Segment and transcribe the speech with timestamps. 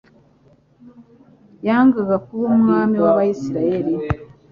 [1.67, 3.93] yangaga kuba Umwami w'abisiraheli.